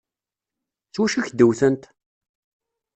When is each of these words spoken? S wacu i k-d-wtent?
S 0.93 0.95
wacu 0.99 1.17
i 1.19 1.21
k-d-wtent? 1.25 1.83